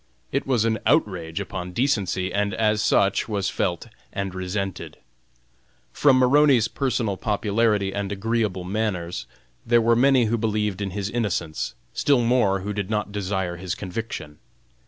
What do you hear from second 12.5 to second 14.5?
who did not desire his conviction.